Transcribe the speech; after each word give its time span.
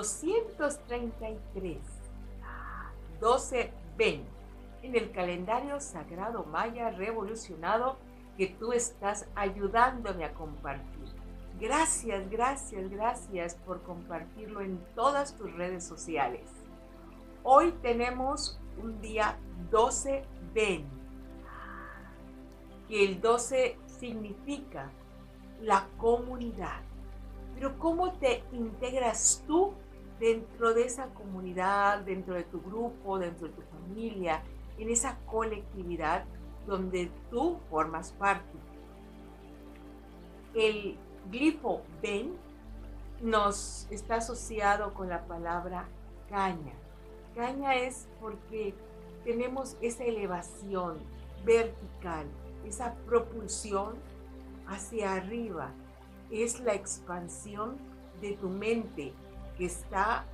233. 0.00 1.76
12 3.20 3.72
ven 3.98 4.24
en 4.82 4.96
el 4.96 5.12
calendario 5.12 5.78
sagrado 5.78 6.44
maya 6.44 6.88
revolucionado 6.90 7.98
que 8.38 8.46
tú 8.46 8.72
estás 8.72 9.28
ayudándome 9.34 10.24
a 10.24 10.32
compartir. 10.32 11.10
Gracias, 11.60 12.30
gracias, 12.30 12.90
gracias 12.90 13.56
por 13.66 13.82
compartirlo 13.82 14.62
en 14.62 14.82
todas 14.94 15.36
tus 15.36 15.52
redes 15.52 15.84
sociales. 15.84 16.48
Hoy 17.42 17.72
tenemos 17.82 18.58
un 18.82 19.02
día 19.02 19.36
12 19.70 20.24
ven, 20.54 20.86
que 22.88 23.04
el 23.04 23.20
12 23.20 23.76
significa 23.86 24.90
la 25.60 25.86
comunidad. 25.98 26.80
Pero 27.54 27.78
¿cómo 27.78 28.14
te 28.14 28.42
integras 28.52 29.44
tú 29.46 29.74
dentro 30.20 30.74
de 30.74 30.84
esa 30.84 31.06
comunidad, 31.14 32.00
dentro 32.00 32.34
de 32.34 32.44
tu 32.44 32.60
grupo, 32.60 33.18
dentro 33.18 33.48
de 33.48 33.54
tu 33.54 33.62
familia, 33.62 34.42
en 34.78 34.90
esa 34.90 35.18
colectividad 35.26 36.24
donde 36.66 37.10
tú 37.30 37.58
formas 37.70 38.12
parte? 38.12 38.58
El 40.54 40.96
glifo 41.30 41.82
Ben 42.02 42.36
nos 43.22 43.86
está 43.90 44.16
asociado 44.16 44.92
con 44.94 45.08
la 45.08 45.26
palabra 45.26 45.88
caña. 46.28 46.74
Caña 47.34 47.74
es 47.74 48.06
porque 48.20 48.74
tenemos 49.24 49.76
esa 49.80 50.04
elevación 50.04 50.98
vertical, 51.44 52.26
esa 52.66 52.94
propulsión 53.06 53.94
hacia 54.66 55.14
arriba. 55.14 55.72
Es 56.30 56.60
la 56.60 56.74
expansión 56.74 57.78
de 58.20 58.32
tu 58.34 58.48
mente 58.48 59.14
está, 59.66 60.24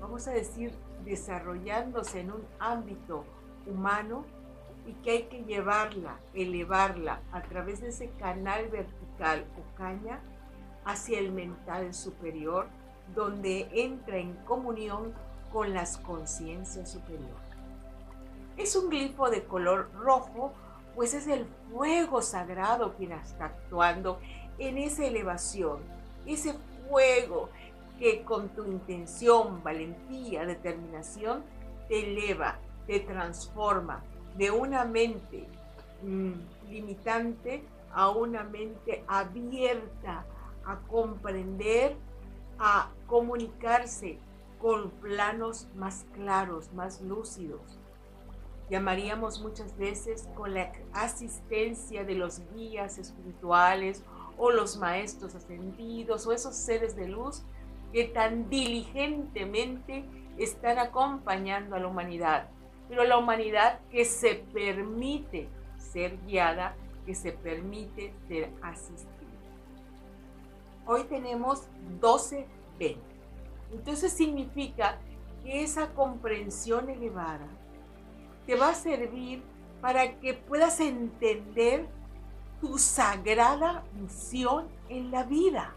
vamos 0.00 0.26
a 0.28 0.32
decir, 0.32 0.72
desarrollándose 1.04 2.20
en 2.20 2.32
un 2.32 2.44
ámbito 2.58 3.24
humano 3.66 4.24
y 4.86 4.94
que 4.94 5.10
hay 5.10 5.22
que 5.24 5.44
llevarla, 5.44 6.18
elevarla 6.34 7.20
a 7.32 7.42
través 7.42 7.80
de 7.80 7.88
ese 7.88 8.10
canal 8.18 8.68
vertical 8.68 9.44
o 9.56 9.76
caña 9.76 10.20
hacia 10.84 11.18
el 11.18 11.30
mental 11.30 11.94
superior, 11.94 12.66
donde 13.14 13.68
entra 13.72 14.16
en 14.16 14.34
comunión 14.44 15.12
con 15.52 15.74
las 15.74 15.98
conciencias 15.98 16.90
superiores. 16.90 17.36
Es 18.56 18.74
un 18.74 18.90
glifo 18.90 19.30
de 19.30 19.44
color 19.44 19.90
rojo, 19.94 20.52
pues 20.94 21.14
es 21.14 21.26
el 21.26 21.46
fuego 21.70 22.20
sagrado 22.22 22.94
quien 22.94 23.12
está 23.12 23.46
actuando 23.46 24.18
en 24.58 24.78
esa 24.78 25.04
elevación, 25.06 25.80
ese 26.26 26.54
fuego 26.88 27.48
que 27.98 28.22
con 28.24 28.48
tu 28.50 28.64
intención, 28.64 29.62
valentía, 29.62 30.44
determinación, 30.44 31.44
te 31.88 32.10
eleva, 32.10 32.58
te 32.86 33.00
transforma 33.00 34.02
de 34.36 34.50
una 34.50 34.84
mente 34.84 35.46
mm, 36.02 36.32
limitante 36.70 37.64
a 37.92 38.10
una 38.10 38.44
mente 38.44 39.04
abierta 39.06 40.24
a 40.64 40.78
comprender, 40.88 41.96
a 42.58 42.90
comunicarse 43.06 44.18
con 44.60 44.90
planos 44.90 45.68
más 45.76 46.06
claros, 46.14 46.72
más 46.72 47.00
lúcidos. 47.02 47.78
Llamaríamos 48.70 49.42
muchas 49.42 49.76
veces 49.76 50.28
con 50.34 50.54
la 50.54 50.72
asistencia 50.94 52.04
de 52.04 52.14
los 52.14 52.40
guías 52.54 52.96
espirituales 52.96 54.02
o 54.38 54.50
los 54.50 54.78
maestros 54.78 55.34
ascendidos 55.34 56.26
o 56.26 56.32
esos 56.32 56.54
seres 56.54 56.96
de 56.96 57.08
luz 57.08 57.42
que 57.92 58.04
tan 58.04 58.48
diligentemente 58.48 60.04
están 60.38 60.78
acompañando 60.78 61.76
a 61.76 61.78
la 61.78 61.88
humanidad. 61.88 62.48
Pero 62.88 63.04
la 63.04 63.18
humanidad 63.18 63.80
que 63.90 64.04
se 64.04 64.34
permite 64.52 65.48
ser 65.76 66.18
guiada, 66.24 66.74
que 67.06 67.14
se 67.14 67.32
permite 67.32 68.14
ser 68.28 68.50
asistida. 68.62 69.08
Hoy 70.86 71.04
tenemos 71.04 71.68
12 72.00 72.46
20. 72.78 73.00
Entonces 73.72 74.12
significa 74.12 74.98
que 75.42 75.62
esa 75.62 75.92
comprensión 75.94 76.88
elevada 76.90 77.48
te 78.46 78.54
va 78.56 78.70
a 78.70 78.74
servir 78.74 79.42
para 79.80 80.18
que 80.20 80.34
puedas 80.34 80.80
entender 80.80 81.88
tu 82.60 82.78
sagrada 82.78 83.84
misión 83.94 84.68
en 84.88 85.10
la 85.10 85.24
vida. 85.24 85.74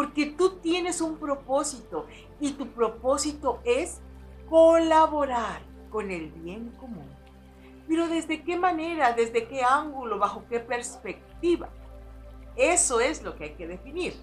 Porque 0.00 0.24
tú 0.24 0.52
tienes 0.60 1.02
un 1.02 1.18
propósito 1.18 2.06
y 2.40 2.52
tu 2.52 2.68
propósito 2.68 3.60
es 3.64 4.00
colaborar 4.48 5.60
con 5.90 6.10
el 6.10 6.30
bien 6.30 6.70
común. 6.80 7.06
Pero 7.86 8.08
¿desde 8.08 8.42
qué 8.42 8.56
manera? 8.56 9.12
¿Desde 9.12 9.46
qué 9.46 9.62
ángulo? 9.62 10.18
¿Bajo 10.18 10.46
qué 10.48 10.58
perspectiva? 10.58 11.68
Eso 12.56 13.00
es 13.00 13.22
lo 13.22 13.36
que 13.36 13.44
hay 13.44 13.50
que 13.56 13.66
definir. 13.66 14.14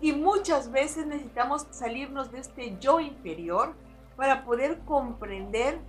Y 0.00 0.12
muchas 0.12 0.70
veces 0.70 1.08
necesitamos 1.08 1.66
salirnos 1.72 2.30
de 2.30 2.38
este 2.38 2.76
yo 2.78 3.00
inferior 3.00 3.74
para 4.14 4.44
poder 4.44 4.78
comprender 4.84 5.80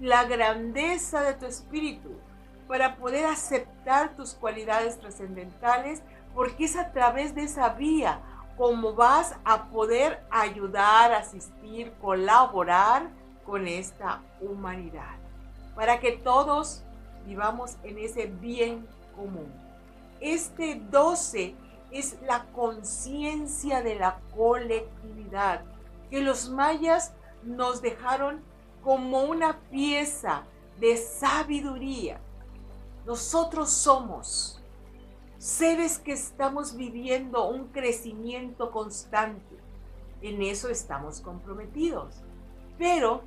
la 0.00 0.24
grandeza 0.24 1.20
de 1.20 1.34
tu 1.34 1.44
espíritu, 1.44 2.08
para 2.68 2.96
poder 2.96 3.26
aceptar 3.26 4.16
tus 4.16 4.32
cualidades 4.32 4.98
trascendentales, 4.98 6.02
porque 6.34 6.64
es 6.64 6.76
a 6.76 6.92
través 6.92 7.34
de 7.34 7.44
esa 7.44 7.70
vía 7.70 8.20
como 8.56 8.94
vas 8.94 9.34
a 9.44 9.64
poder 9.66 10.24
ayudar, 10.30 11.12
asistir, 11.12 11.92
colaborar 12.00 13.10
con 13.44 13.66
esta 13.66 14.22
humanidad, 14.40 15.16
para 15.74 15.98
que 16.00 16.12
todos 16.12 16.82
vivamos 17.26 17.76
en 17.82 17.98
ese 17.98 18.26
bien 18.26 18.86
común. 19.16 19.52
Este 20.20 20.80
12 20.90 21.54
es 21.90 22.16
la 22.22 22.44
conciencia 22.52 23.82
de 23.82 23.96
la 23.96 24.18
colectividad 24.34 25.62
que 26.10 26.20
los 26.20 26.48
mayas 26.48 27.12
nos 27.42 27.82
dejaron 27.82 28.42
como 28.82 29.22
una 29.22 29.58
pieza 29.70 30.42
de 30.78 30.96
sabiduría. 30.96 32.20
Nosotros 33.06 33.70
somos 33.70 34.60
seres 35.44 35.98
que 35.98 36.12
estamos 36.12 36.74
viviendo 36.74 37.46
un 37.46 37.66
crecimiento 37.66 38.70
constante. 38.70 39.58
En 40.22 40.40
eso 40.40 40.70
estamos 40.70 41.20
comprometidos. 41.20 42.14
Pero, 42.78 43.20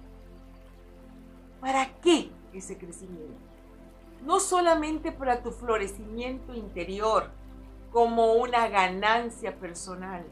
¿para 1.61 1.93
qué 2.01 2.31
ese 2.53 2.75
crecimiento? 2.75 3.37
No 4.25 4.39
solamente 4.39 5.11
para 5.11 5.43
tu 5.43 5.51
florecimiento 5.51 6.55
interior, 6.55 7.29
como 7.91 8.33
una 8.33 8.67
ganancia 8.67 9.55
personal, 9.59 10.25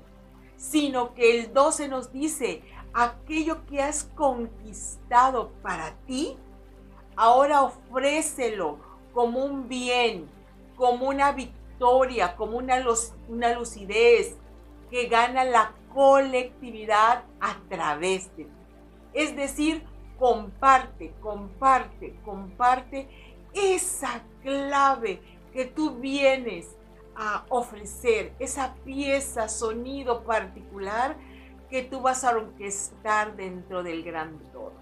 sino 0.57 1.13
que 1.13 1.39
el 1.39 1.53
12 1.53 1.87
nos 1.87 2.11
dice, 2.11 2.63
aquello 2.95 3.63
que 3.67 3.83
has 3.83 4.05
conquistado 4.15 5.51
para 5.61 5.91
ti, 6.07 6.35
ahora 7.15 7.61
ofrécelo 7.61 8.79
como 9.13 9.45
un 9.45 9.69
bien, 9.69 10.27
como 10.75 11.09
una 11.09 11.31
victoria, 11.31 11.63
como 12.35 12.57
una, 12.57 12.83
una 13.27 13.53
lucidez 13.53 14.35
que 14.89 15.07
gana 15.07 15.43
la 15.43 15.73
colectividad 15.93 17.23
a 17.39 17.57
través 17.69 18.35
de 18.35 18.45
ti. 18.45 18.51
Es 19.13 19.35
decir, 19.35 19.83
comparte, 20.19 21.13
comparte, 21.21 22.15
comparte 22.23 23.07
esa 23.53 24.21
clave 24.43 25.21
que 25.53 25.65
tú 25.65 25.95
vienes 25.95 26.75
a 27.15 27.45
ofrecer, 27.49 28.33
esa 28.39 28.75
pieza, 28.83 29.47
sonido 29.47 30.23
particular 30.23 31.15
que 31.69 31.81
tú 31.81 32.01
vas 32.01 32.23
a 32.25 32.31
orquestar 32.31 33.35
dentro 33.35 33.83
del 33.83 34.03
gran 34.03 34.37
todo. 34.51 34.73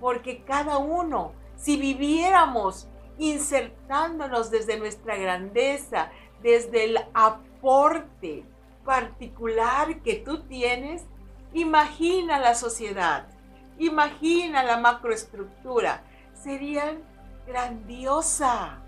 Porque 0.00 0.42
cada 0.44 0.78
uno, 0.78 1.32
si 1.56 1.76
viviéramos 1.76 2.88
insertándonos 3.18 4.50
desde 4.50 4.78
nuestra 4.78 5.16
grandeza, 5.16 6.10
desde 6.42 6.84
el 6.84 6.98
aporte 7.14 8.44
particular 8.84 10.00
que 10.02 10.16
tú 10.16 10.42
tienes, 10.42 11.04
imagina 11.52 12.38
la 12.38 12.54
sociedad, 12.54 13.26
imagina 13.78 14.62
la 14.62 14.78
macroestructura, 14.78 16.02
sería 16.34 16.98
grandiosa, 17.46 18.82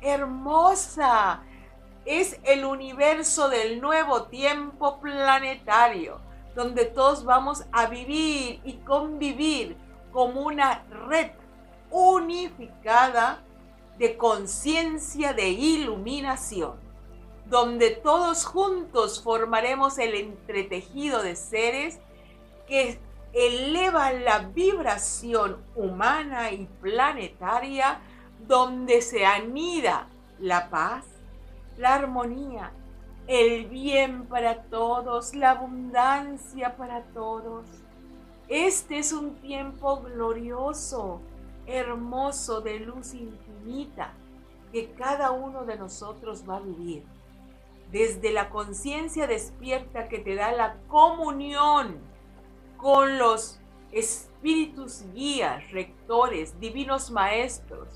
hermosa, 0.00 1.42
es 2.04 2.38
el 2.44 2.64
universo 2.64 3.48
del 3.48 3.80
nuevo 3.80 4.24
tiempo 4.24 4.98
planetario, 5.00 6.20
donde 6.54 6.84
todos 6.84 7.24
vamos 7.24 7.64
a 7.72 7.86
vivir 7.86 8.60
y 8.64 8.74
convivir 8.84 9.76
como 10.12 10.42
una 10.42 10.84
red 11.08 11.30
unificada 11.90 13.42
de 13.98 14.16
conciencia 14.16 15.32
de 15.32 15.50
iluminación, 15.50 16.74
donde 17.46 17.90
todos 17.90 18.44
juntos 18.44 19.22
formaremos 19.22 19.98
el 19.98 20.14
entretejido 20.14 21.22
de 21.22 21.36
seres 21.36 21.98
que 22.66 22.98
elevan 23.32 24.24
la 24.24 24.40
vibración 24.40 25.58
humana 25.74 26.52
y 26.52 26.66
planetaria, 26.80 28.00
donde 28.46 29.02
se 29.02 29.24
anida 29.24 30.08
la 30.38 30.68
paz, 30.68 31.04
la 31.76 31.94
armonía, 31.94 32.72
el 33.26 33.66
bien 33.66 34.26
para 34.26 34.64
todos, 34.64 35.34
la 35.34 35.52
abundancia 35.52 36.76
para 36.76 37.02
todos. 37.14 37.64
Este 38.48 38.98
es 38.98 39.12
un 39.12 39.36
tiempo 39.36 40.00
glorioso, 40.00 41.20
hermoso, 41.66 42.60
de 42.60 42.80
luz 42.80 43.14
infinita 43.14 43.51
que 44.72 44.92
cada 44.92 45.30
uno 45.30 45.64
de 45.64 45.76
nosotros 45.76 46.44
va 46.48 46.56
a 46.56 46.60
vivir. 46.60 47.04
Desde 47.90 48.32
la 48.32 48.48
conciencia 48.48 49.26
despierta 49.26 50.08
que 50.08 50.18
te 50.18 50.34
da 50.34 50.52
la 50.52 50.78
comunión 50.88 51.98
con 52.78 53.18
los 53.18 53.60
espíritus 53.92 55.04
guías, 55.12 55.70
rectores, 55.70 56.58
divinos 56.58 57.10
maestros, 57.10 57.88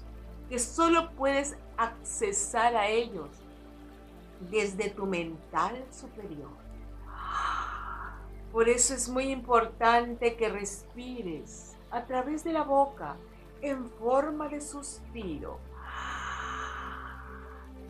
que 0.50 0.58
solo 0.58 1.10
puedes 1.12 1.56
accesar 1.76 2.76
a 2.76 2.88
ellos 2.88 3.30
desde 4.50 4.90
tu 4.90 5.06
mental 5.06 5.82
superior. 5.90 6.50
Por 8.52 8.68
eso 8.68 8.94
es 8.94 9.08
muy 9.08 9.30
importante 9.30 10.36
que 10.36 10.48
respires 10.48 11.76
a 11.90 12.04
través 12.04 12.44
de 12.44 12.52
la 12.52 12.62
boca 12.62 13.16
en 13.62 13.88
forma 13.90 14.48
de 14.48 14.60
suspiro. 14.60 15.58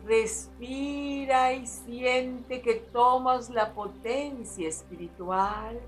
Respira 0.05 1.53
y 1.53 1.67
siente 1.67 2.61
que 2.61 2.75
tomas 2.75 3.49
la 3.49 3.73
potencia 3.73 4.69
espiritual 4.69 5.79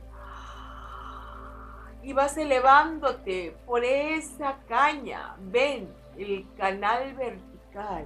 y 2.04 2.14
vas 2.14 2.38
elevándote 2.38 3.56
por 3.66 3.84
esa 3.84 4.58
caña. 4.68 5.36
Ven, 5.40 5.94
el 6.18 6.46
canal 6.58 7.14
vertical 7.14 8.06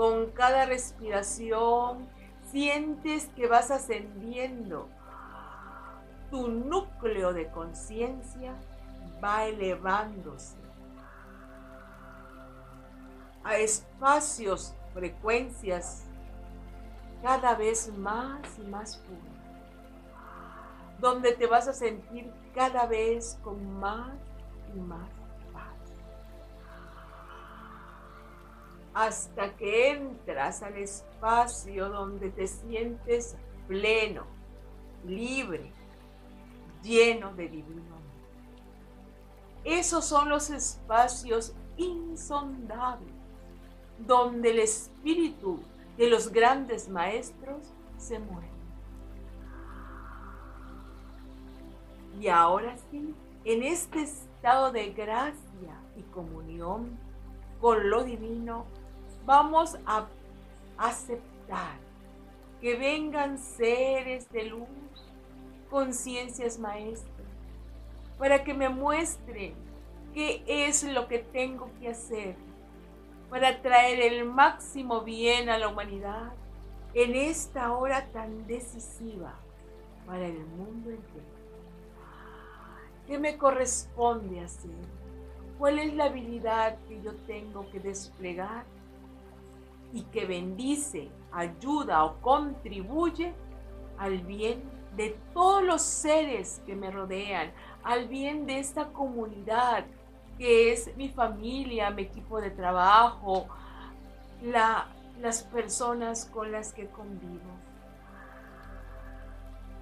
con 0.00 0.30
cada 0.30 0.64
respiración 0.64 2.08
sientes 2.50 3.28
que 3.36 3.46
vas 3.46 3.70
ascendiendo. 3.70 4.88
Tu 6.30 6.48
núcleo 6.48 7.32
de 7.32 7.48
conciencia 7.48 8.54
va 9.22 9.44
elevándose 9.44 10.56
a 13.42 13.56
espacios, 13.56 14.74
frecuencias 14.92 16.04
cada 17.22 17.54
vez 17.54 17.92
más 17.96 18.58
y 18.58 18.62
más 18.62 18.96
puras, 18.98 19.24
donde 20.98 21.32
te 21.32 21.46
vas 21.46 21.68
a 21.68 21.72
sentir 21.72 22.32
cada 22.54 22.86
vez 22.86 23.38
con 23.42 23.78
más 23.78 24.12
y 24.74 24.78
más 24.78 25.20
hasta 28.94 29.56
que 29.56 29.92
entras 29.92 30.62
al 30.62 30.76
espacio 30.76 31.88
donde 31.88 32.30
te 32.30 32.46
sientes 32.46 33.36
pleno, 33.68 34.26
libre, 35.04 35.72
lleno 36.82 37.32
de 37.34 37.48
divino. 37.48 37.99
Esos 39.64 40.04
son 40.04 40.28
los 40.28 40.50
espacios 40.50 41.54
insondables 41.76 43.12
donde 44.06 44.50
el 44.50 44.60
espíritu 44.60 45.60
de 45.96 46.08
los 46.08 46.32
grandes 46.32 46.88
maestros 46.88 47.72
se 47.98 48.18
mueve. 48.18 48.48
Y 52.18 52.28
ahora 52.28 52.76
sí, 52.90 53.14
en 53.44 53.62
este 53.62 54.02
estado 54.02 54.72
de 54.72 54.90
gracia 54.92 55.80
y 55.96 56.02
comunión 56.14 56.98
con 57.60 57.90
lo 57.90 58.04
divino, 58.04 58.64
vamos 59.26 59.78
a 59.86 60.06
aceptar 60.78 61.78
que 62.60 62.76
vengan 62.76 63.38
seres 63.38 64.30
de 64.30 64.44
luz, 64.44 64.68
conciencias 65.70 66.58
maestras, 66.58 67.19
para 68.20 68.44
que 68.44 68.52
me 68.52 68.68
muestren 68.68 69.54
qué 70.12 70.44
es 70.46 70.84
lo 70.84 71.08
que 71.08 71.20
tengo 71.20 71.70
que 71.80 71.88
hacer 71.88 72.36
para 73.30 73.62
traer 73.62 74.00
el 74.12 74.26
máximo 74.26 75.00
bien 75.00 75.48
a 75.48 75.56
la 75.56 75.68
humanidad 75.68 76.34
en 76.92 77.14
esta 77.14 77.72
hora 77.72 78.10
tan 78.12 78.46
decisiva 78.46 79.36
para 80.06 80.26
el 80.26 80.44
mundo 80.44 80.90
entero. 80.90 81.24
¿Qué 83.06 83.18
me 83.18 83.38
corresponde 83.38 84.40
hacer? 84.40 84.70
¿Cuál 85.58 85.78
es 85.78 85.94
la 85.94 86.04
habilidad 86.04 86.76
que 86.88 87.00
yo 87.00 87.14
tengo 87.26 87.70
que 87.70 87.80
desplegar 87.80 88.66
y 89.94 90.02
que 90.02 90.26
bendice, 90.26 91.08
ayuda 91.32 92.04
o 92.04 92.20
contribuye 92.20 93.32
al 93.96 94.18
bien 94.18 94.79
de 94.96 95.16
todos 95.32 95.62
los 95.62 95.82
seres 95.82 96.60
que 96.66 96.74
me 96.74 96.90
rodean, 96.90 97.52
al 97.82 98.08
bien 98.08 98.46
de 98.46 98.58
esta 98.58 98.88
comunidad 98.92 99.84
que 100.38 100.72
es 100.72 100.96
mi 100.96 101.08
familia, 101.08 101.90
mi 101.90 102.02
equipo 102.02 102.40
de 102.40 102.50
trabajo, 102.50 103.46
las 104.42 105.42
personas 105.44 106.24
con 106.26 106.50
las 106.50 106.72
que 106.72 106.86
convivo. 106.86 107.50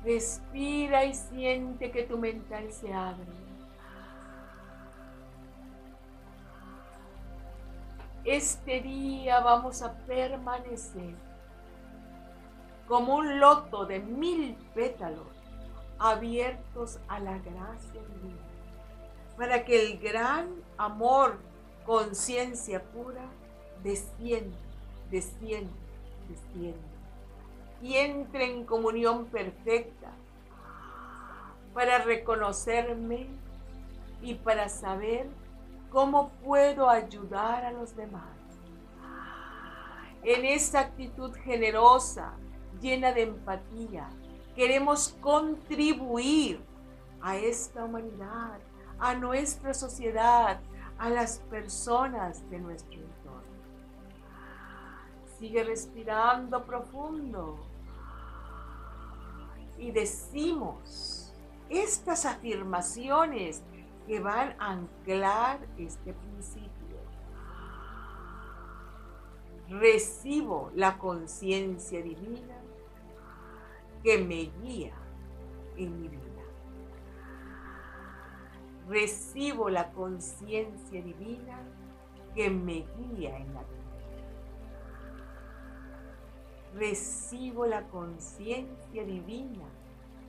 Respira 0.05 1.05
y 1.05 1.15
siente 1.15 1.91
que 1.91 2.05
tu 2.05 2.19
mental 2.19 2.73
se 2.73 2.93
abre 2.93 3.49
Este 8.29 8.83
día 8.83 9.41
vamos 9.41 9.81
a 9.81 9.95
permanecer 10.07 11.15
como 12.89 13.17
un 13.17 13.39
loto 13.39 13.85
de 13.87 14.01
mil 14.01 14.57
pétalos 14.75 15.27
abiertos 15.99 16.99
a 17.09 17.21
la 17.21 17.39
gracia 17.39 18.01
divina, 18.15 18.41
para 19.37 19.65
que 19.65 19.87
el 19.87 19.99
gran 19.99 20.49
amor, 20.77 21.39
conciencia 21.85 22.83
pura, 22.83 23.25
descienda, 23.83 24.57
descienda, 25.11 25.73
descienda 26.29 26.89
y 27.81 27.95
entre 27.95 28.51
en 28.51 28.65
comunión 28.65 29.27
perfecta 29.27 30.11
para 31.75 31.99
reconocerme 31.99 33.29
y 34.21 34.35
para 34.35 34.69
saber 34.69 35.29
¿Cómo 35.91 36.31
puedo 36.45 36.91
ayudar 36.91 37.65
a 37.65 37.73
los 37.73 37.97
demás? 37.97 38.37
En 40.23 40.45
esta 40.45 40.81
actitud 40.81 41.33
generosa, 41.33 42.35
llena 42.81 43.13
de 43.13 43.23
empatía, 43.23 44.09
queremos 44.55 45.17
contribuir 45.21 46.61
a 47.21 47.37
esta 47.37 47.85
humanidad, 47.85 48.59
a 48.99 49.15
nuestra 49.15 49.75
sociedad, 49.75 50.61
a 50.99 51.09
las 51.09 51.39
personas 51.51 52.49
de 52.51 52.59
nuestro 52.59 53.01
entorno. 53.01 53.43
Sigue 55.39 55.63
respirando 55.63 56.65
profundo 56.65 57.59
y 59.79 59.93
decimos 59.93 61.33
estas 61.69 62.25
afirmaciones 62.27 63.63
que 64.07 64.21
van 64.21 64.57
a 64.59 64.73
anclar 64.73 65.61
este 65.77 66.13
principio. 66.15 66.73
Recibo 69.69 70.71
la 70.75 70.97
conciencia 70.97 72.03
divina 72.03 72.57
que 74.03 74.17
me 74.17 74.51
guía 74.63 74.95
en 75.77 76.01
mi 76.01 76.09
vida. 76.09 76.23
Recibo 78.89 79.69
la 79.69 79.93
conciencia 79.93 81.03
divina 81.03 81.61
que 82.35 82.49
me 82.49 82.87
guía 82.97 83.37
en 83.37 83.53
la 83.53 83.61
vida. 83.61 83.79
Recibo 86.75 87.67
la 87.67 87.83
conciencia 87.89 89.05
divina 89.05 89.67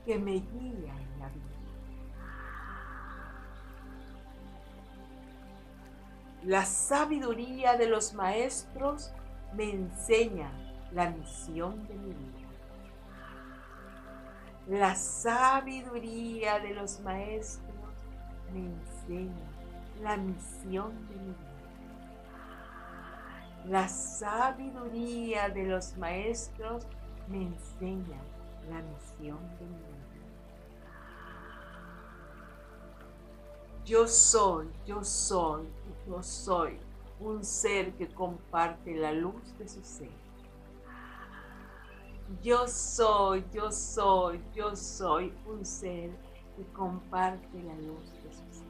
que 0.05 0.19
me 0.19 0.33
guía 0.33 0.93
en 0.97 1.19
la 1.19 1.29
vida. 1.29 1.45
La 6.43 6.65
sabiduría 6.65 7.77
de 7.77 7.87
los 7.87 8.13
maestros 8.13 9.13
me 9.53 9.71
enseña 9.71 10.51
la 10.91 11.09
misión 11.09 11.87
de 11.87 11.95
mi 11.95 12.13
vida. 12.13 12.49
La 14.67 14.95
sabiduría 14.95 16.59
de 16.59 16.73
los 16.73 16.99
maestros 17.01 17.75
me 18.53 18.65
enseña 18.65 19.49
la 20.01 20.17
misión 20.17 21.07
de 21.07 21.15
mi 21.15 21.33
vida. 21.33 21.49
La 23.65 23.87
sabiduría 23.87 25.49
de 25.49 25.65
los 25.65 25.97
maestros 25.97 26.87
me 27.27 27.43
enseña 27.43 28.21
la 28.69 28.81
misión 28.81 29.39
de 29.57 29.65
mi 29.65 29.75
vida. 29.75 29.89
Yo 33.85 34.07
soy, 34.07 34.69
yo 34.85 35.03
soy, 35.03 35.67
yo 36.07 36.21
soy 36.21 36.79
un 37.19 37.43
ser 37.43 37.93
que 37.93 38.07
comparte 38.07 38.95
la 38.95 39.11
luz 39.11 39.57
de 39.57 39.67
su 39.67 39.83
ser. 39.83 40.11
Yo 42.41 42.67
soy, 42.67 43.43
yo 43.51 43.71
soy, 43.71 44.41
yo 44.53 44.75
soy 44.75 45.33
un 45.45 45.65
ser 45.65 46.11
que 46.55 46.63
comparte 46.73 47.63
la 47.63 47.75
luz 47.75 48.11
de 48.23 48.31
su 48.31 48.53
ser. 48.53 48.69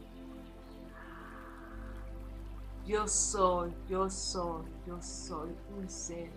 Yo 2.86 3.08
soy, 3.08 3.74
yo 3.88 4.10
soy, 4.10 4.66
yo 4.88 5.02
soy 5.02 5.50
un 5.78 5.90
ser 5.90 6.32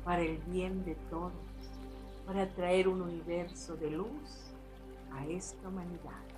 para 0.05 0.21
el 0.21 0.39
bien 0.49 0.85
de 0.85 0.97
todos, 1.09 1.33
para 2.27 2.47
traer 2.55 2.89
un 2.89 3.01
universo 3.01 3.77
de 3.77 3.91
luz 3.91 4.53
a 5.13 5.25
esta 5.27 5.69
humanidad. 5.69 6.38